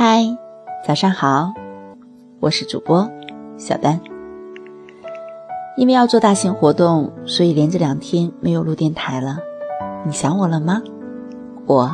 [0.00, 0.22] 嗨，
[0.86, 1.52] 早上好，
[2.38, 3.10] 我是主播
[3.56, 4.00] 小丹。
[5.76, 9.40] 因为要做大型活动，所以连着两天没有录电台了。
[10.06, 10.80] 你想我了吗？
[11.66, 11.90] 我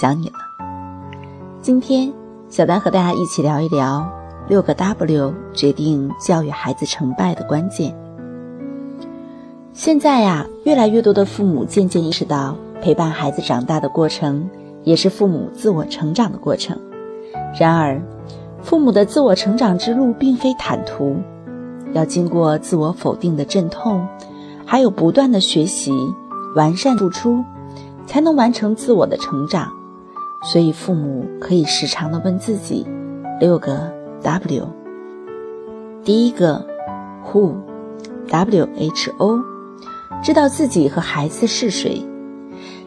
[0.00, 0.34] 想你了。
[1.60, 2.12] 今天，
[2.48, 4.08] 小丹和大家一起聊一聊
[4.46, 7.92] 六个 W 决定教育孩子成败的关键。
[9.72, 14.48] 现在呀，越来越多的父母渐渐意识到，陪伴孩子长大的过程，
[14.84, 16.78] 也是父母自我成长的过程。
[17.58, 18.00] 然而，
[18.62, 21.16] 父母的自我成长之路并非坦途，
[21.92, 24.06] 要经过自我否定的阵痛，
[24.64, 25.92] 还有不断的学习、
[26.54, 27.44] 完善、付出，
[28.06, 29.70] 才能完成自我的成长。
[30.44, 32.86] 所以，父母可以时常的问自己
[33.38, 33.92] 六个
[34.22, 34.66] W。
[36.04, 36.64] 第一个
[37.30, 39.38] ，Who，W H O，
[40.22, 42.04] 知道自己和孩子是谁，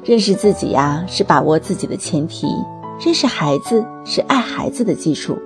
[0.03, 2.47] 认识自己呀，是把握自己的前提。
[2.97, 5.37] 认识孩子是爱孩子的基础，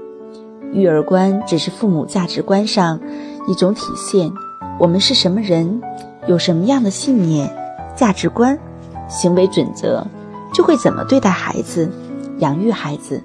[0.72, 3.00] 育儿观只是父母价值观上
[3.48, 4.32] 一种体现。
[4.80, 5.82] 我们是什么人，
[6.28, 7.52] 有什么样的信念、
[7.96, 8.58] 价值观、
[9.08, 10.06] 行为准则，
[10.54, 11.90] 就会怎么对待孩子、
[12.38, 13.22] 养育孩子。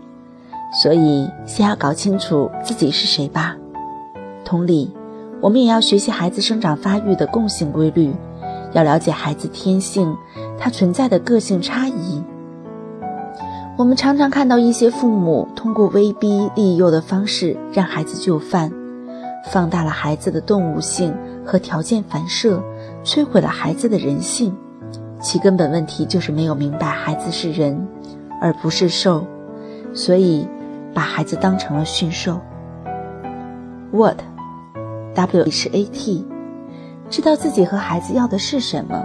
[0.82, 3.56] 所以，先要搞清楚自己是谁吧。
[4.44, 4.90] 同理，
[5.40, 8.10] 我们也要学习孩子生长发育的共性规律，
[8.72, 10.16] 要了解孩子天性，
[10.58, 12.13] 他存在的个性差异。
[13.76, 18.72] 我们常常看到一些父母通过威逼利诱的方式让孩子就范，
[19.50, 21.12] 放大了孩子的动物性
[21.44, 22.62] 和条件反射，
[23.02, 24.56] 摧毁了孩子的人性。
[25.20, 27.84] 其根本问题就是没有明白孩子是人，
[28.40, 29.26] 而不是兽，
[29.92, 30.46] 所以
[30.94, 32.38] 把孩子当成了驯兽。
[33.90, 36.24] What，W H A T，
[37.10, 39.04] 知道自己和孩子要的是什么。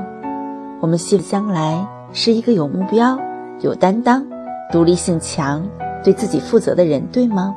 [0.79, 3.17] 我们希望将来是一个有目标、
[3.61, 4.23] 有担当。
[4.71, 5.67] 独立性强、
[6.03, 7.55] 对自己负责的人，对吗？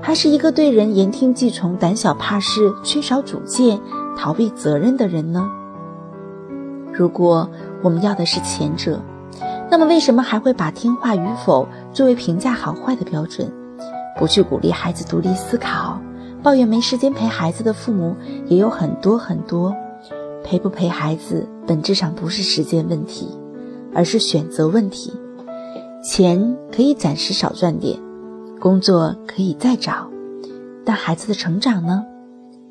[0.00, 3.78] 还是一个对人言听计从、胆小怕事、缺少主见、
[4.16, 5.46] 逃避责任的人呢？
[6.90, 7.48] 如果
[7.82, 8.98] 我们要的是前者，
[9.70, 13.52] 那么为什么还会把听话与否作为评价好坏的标准？
[14.18, 16.00] 不去鼓励孩子独立思考，
[16.42, 18.16] 抱怨没时间陪孩子的父母
[18.46, 19.76] 也有很多很多。
[20.42, 23.28] 陪不陪孩子，本质上不是时间问题，
[23.94, 25.12] 而是选择问题。
[26.02, 27.98] 钱可以暂时少赚点，
[28.60, 30.08] 工作可以再找，
[30.84, 32.04] 但孩子的成长呢，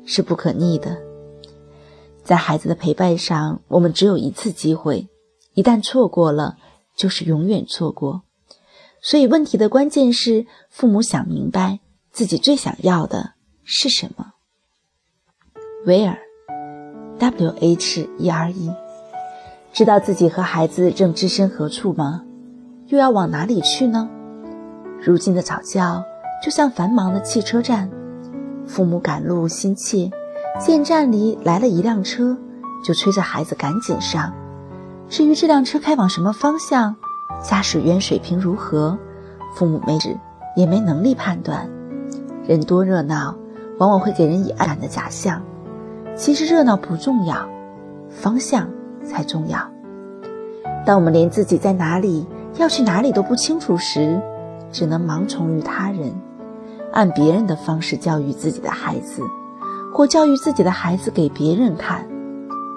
[0.04, 0.96] 是不可逆的。
[2.24, 5.08] 在孩子的陪伴上，我们只有一次机会，
[5.54, 6.56] 一旦错过了，
[6.96, 8.22] 就是永远错过。
[9.02, 11.80] 所以，问题的关键是父母想明白
[12.10, 14.32] 自己最想要的是什么。
[15.86, 18.74] Where，W H E R E，
[19.72, 22.24] 知道自己和孩子正置身何处吗？
[22.88, 24.08] 又要往哪里去呢？
[24.98, 26.02] 如今的早教
[26.42, 27.90] 就像繁忙的汽车站，
[28.66, 30.10] 父母赶路心切，
[30.58, 32.34] 见站里来了一辆车，
[32.82, 34.32] 就催着孩子赶紧上。
[35.06, 36.96] 至于这辆车开往什么方向，
[37.42, 38.98] 驾驶员水平如何，
[39.54, 40.16] 父母没指，
[40.56, 41.68] 也没能力判断。
[42.46, 43.36] 人多热闹，
[43.78, 45.42] 往往会给人以安然的假象。
[46.16, 47.46] 其实热闹不重要，
[48.08, 48.66] 方向
[49.04, 49.60] 才重要。
[50.86, 52.26] 当我们连自己在哪里，
[52.56, 54.20] 要去哪里都不清楚时，
[54.72, 56.12] 只能盲从于他人，
[56.92, 59.22] 按别人的方式教育自己的孩子，
[59.94, 62.08] 或教育自己的孩子给别人看，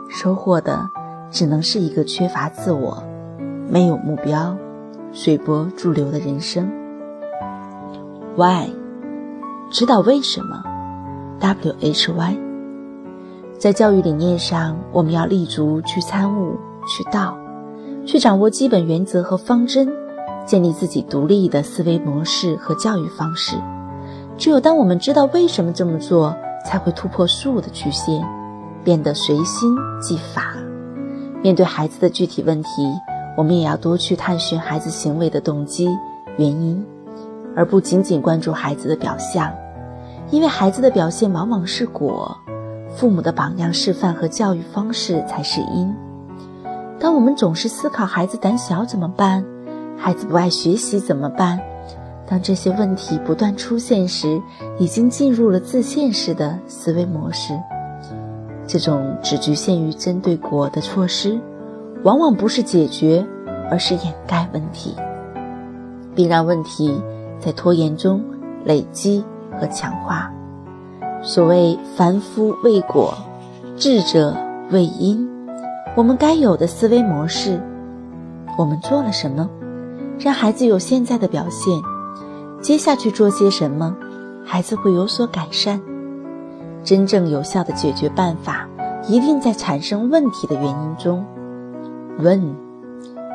[0.09, 0.89] 收获的
[1.31, 3.03] 只能是一个缺乏自我、
[3.69, 4.55] 没有目标、
[5.11, 6.71] 随波逐流的人生。
[8.35, 8.69] Why？
[9.71, 10.63] 知道为什么
[11.39, 12.37] ？W H Y？
[13.57, 16.57] 在教育理念上，我们要立足去参悟、
[16.87, 17.37] 去道。
[18.11, 19.89] 去掌握基本原则和方针，
[20.45, 23.55] 建立自己独立的思维模式和教育方式。
[24.37, 26.35] 只有当我们知道为什么这么做，
[26.65, 28.21] 才会突破术的局限，
[28.83, 30.43] 变得随心即法。
[31.41, 32.69] 面对孩子的具体问题，
[33.37, 35.87] 我们也要多去探寻孩子行为的动机、
[36.35, 36.85] 原因，
[37.55, 39.49] 而不仅仅关注孩子的表象，
[40.31, 42.35] 因为孩子的表现往往是果，
[42.93, 45.95] 父母的榜样示范和教育方式才是因。
[47.01, 49.43] 当我们总是思考孩子胆小怎么办，
[49.97, 51.59] 孩子不爱学习怎么办？
[52.27, 54.39] 当这些问题不断出现时，
[54.77, 57.59] 已经进入了自限式的思维模式。
[58.67, 61.41] 这种只局限于针对果的措施，
[62.03, 63.25] 往往不是解决，
[63.71, 64.95] 而是掩盖问题，
[66.13, 67.01] 并让问题
[67.39, 68.23] 在拖延中
[68.63, 69.23] 累积
[69.59, 70.31] 和强化。
[71.23, 73.17] 所谓凡夫为果，
[73.75, 74.37] 智者
[74.69, 75.30] 为因。
[75.93, 77.61] 我们该有的思维模式，
[78.57, 79.49] 我们做了什么，
[80.17, 81.73] 让孩子有现在的表现？
[82.61, 83.93] 接下去做些什么，
[84.45, 85.81] 孩子会有所改善。
[86.83, 88.67] 真正有效的解决办法，
[89.07, 91.25] 一定在产生问题的原因中。
[92.19, 92.41] 问，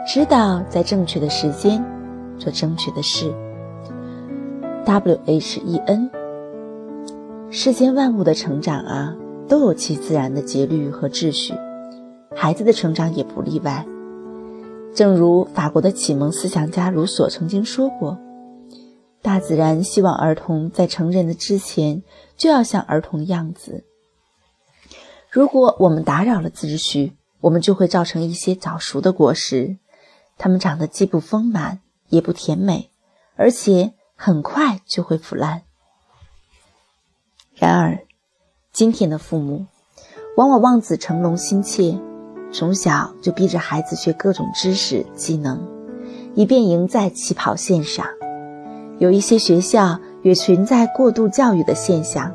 [0.06, 1.85] 知道在正确的时间
[2.38, 3.35] 做正确的事。
[4.87, 6.11] W H E N。
[7.50, 9.14] 世间万物的成长啊，
[9.47, 11.55] 都有其自然的节律和秩序，
[12.37, 13.85] 孩子的成长也不例外。
[14.94, 18.19] 正如法国的启蒙思想家卢梭曾经说过
[19.23, 22.03] ：“大自然希望儿童在成人的之前
[22.37, 23.85] 就要像儿童的样子。
[25.31, 29.79] 如果我们打扰了秩序，我们就会造成一些早熟的果实，
[30.39, 32.91] 它们长得既不丰满也不甜美，
[33.35, 35.62] 而且很快就会腐烂。
[37.55, 37.99] 然而，
[38.73, 39.67] 今天的父母
[40.37, 41.99] 往往望子成龙心切。”
[42.52, 45.60] 从小就逼着孩子学各种知识技能，
[46.34, 48.06] 以便赢在起跑线上。
[48.98, 52.32] 有一些学校也存在过度教育的现象：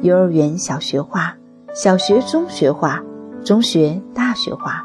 [0.00, 1.36] 幼儿园小学化，
[1.74, 3.02] 小学中学化，
[3.44, 4.82] 中学大学化，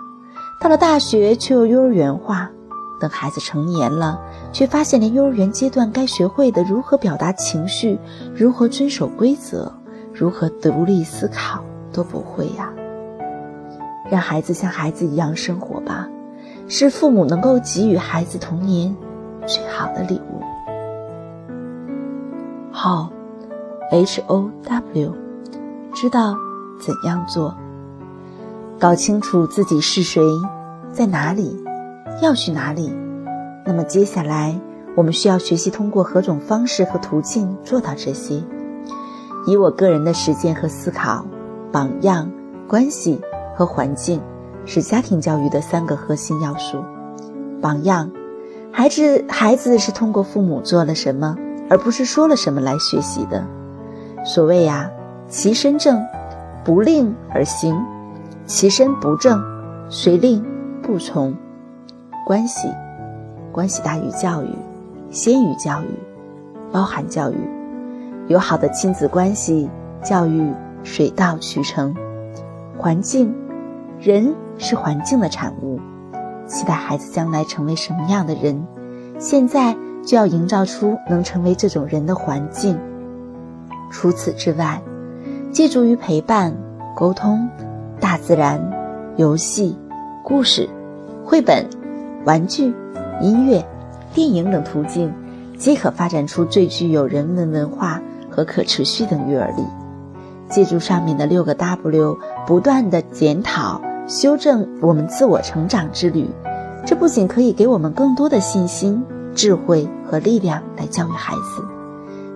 [0.59, 2.51] 到了大学却又幼儿园化。
[3.00, 4.19] 等孩子成年了，
[4.51, 8.00] 却发现连幼儿园阶段该学会的如何表达情绪、
[8.36, 9.71] 如何遵守规则、
[10.12, 11.63] 如何独立思考
[11.94, 12.74] 都不会呀。
[14.09, 16.07] 让孩子像孩子一样生活吧，
[16.68, 18.95] 是父母能够给予孩子童年
[19.45, 20.42] 最好的礼物。
[22.71, 23.09] 好
[23.92, 25.13] ，H O W，
[25.94, 26.36] 知道
[26.80, 27.56] 怎样做，
[28.80, 30.21] 搞清楚自己是谁，
[30.92, 31.62] 在哪里，
[32.21, 32.94] 要去哪里。
[33.65, 34.57] 那么接下来，
[34.95, 38.42] 我们需要学习通过何种方式和途径做到这些。
[39.48, 41.25] 以我个人的实践和思考，
[41.71, 42.31] 榜样
[42.68, 43.19] 关系。
[43.57, 44.21] 和环境
[44.65, 46.77] 是家庭教育的三个核心要素。
[47.59, 48.12] 榜样，
[48.71, 51.36] 孩子孩子是通过父母做了什么，
[51.68, 53.44] 而不是说了什么来学习的。
[54.24, 54.92] 所谓呀，
[55.27, 56.06] 其身正，
[56.63, 57.75] 不令而行；
[58.45, 59.44] 其身不正，
[59.89, 60.45] 虽令
[60.83, 61.33] 不从。
[62.27, 62.68] 关系，
[63.51, 64.50] 关系大于教育，
[65.09, 65.88] 先于教育，
[66.71, 67.38] 包含教育。
[68.27, 69.68] 有好的亲子关系，
[70.04, 71.95] 教育水到渠成。
[72.77, 73.33] 环境。
[74.00, 75.80] 人是环境的产物，
[76.46, 78.64] 期待孩子将来成为什么样的人，
[79.18, 82.78] 现在就要营造出能成为这种人的环境。
[83.92, 84.80] 除此之外，
[85.52, 86.56] 借助于陪伴、
[86.96, 87.50] 沟通、
[88.00, 88.62] 大自然、
[89.16, 89.76] 游戏、
[90.24, 90.70] 故事、
[91.26, 91.66] 绘本、
[92.24, 92.72] 玩具、
[93.20, 93.66] 音乐、
[94.14, 95.12] 电影等途径，
[95.58, 99.64] 皆可发展出最具有人文文化和可持续的育儿力。
[100.50, 103.82] 借助上面的六个 W，不断的检讨。
[104.08, 106.30] 修正我们自我成长之旅，
[106.86, 109.04] 这不仅可以给我们更多的信心、
[109.36, 111.62] 智慧和力量来教育孩子，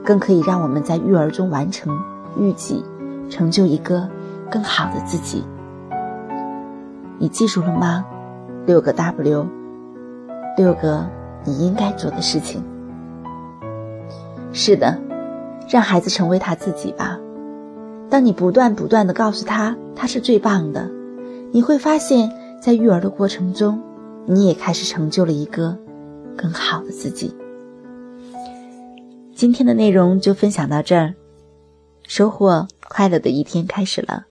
[0.03, 1.97] 更可以让我们在育儿中完成
[2.37, 2.83] 育己，
[3.29, 4.05] 成就一个
[4.49, 5.45] 更好的自己。
[7.17, 8.05] 你记住了吗？
[8.65, 9.47] 六个 W，
[10.57, 11.07] 六个
[11.45, 12.61] 你应该做的事情。
[14.51, 14.99] 是的，
[15.69, 17.17] 让孩子成为他自己吧。
[18.11, 20.91] 当你不断不断的告诉他，他是最棒的。
[21.53, 22.29] 你会发现
[22.61, 23.81] 在育儿的过程中，
[24.25, 25.77] 你也开始成就了一个
[26.35, 27.33] 更好的自己。
[29.33, 31.13] 今天的内容就分享到这儿，
[32.05, 34.25] 收获快乐的一天开始了。